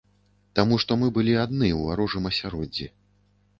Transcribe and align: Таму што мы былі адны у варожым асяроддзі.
Таму 0.59 0.79
што 0.83 0.97
мы 1.01 1.09
былі 1.17 1.37
адны 1.43 1.71
у 1.81 1.85
варожым 1.91 2.27
асяроддзі. 2.33 2.91